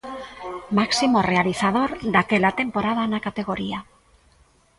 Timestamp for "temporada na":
2.61-3.23